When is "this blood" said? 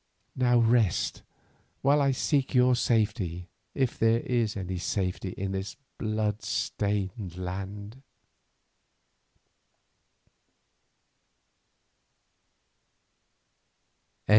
5.51-6.41